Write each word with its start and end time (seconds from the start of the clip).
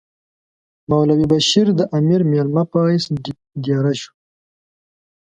مولوی 0.89 1.25
بشیر 1.31 1.67
د 1.79 1.81
امیر 1.97 2.21
مېلمه 2.31 2.63
په 2.71 2.77
حیث 2.87 3.05
دېره 3.63 3.93
شو. 4.01 4.11